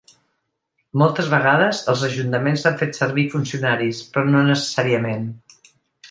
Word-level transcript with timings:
Moltes 0.99 1.27
vegades 1.33 1.81
els 1.93 2.05
ajuntaments 2.07 2.65
han 2.69 2.79
fet 2.79 2.97
servir 2.99 3.25
funcionaris, 3.33 3.99
però 4.15 4.25
no 4.31 4.41
necessàriament. 4.47 5.29